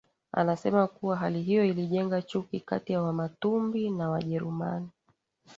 Anasema 0.31 0.87
kuwa 0.87 1.17
hali 1.17 1.41
hiyo 1.43 1.65
ilijenga 1.65 2.21
chuki 2.21 2.59
kati 2.59 2.93
ya 2.93 3.01
Wamatumbi 3.01 3.89
na 3.89 4.09
Wajerumani 4.09 4.89